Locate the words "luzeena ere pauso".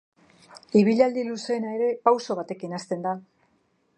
1.27-2.39